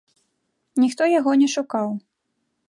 Ніхто 0.83 1.03
яго 1.19 1.31
не 1.43 1.47
шукаў. 1.57 1.89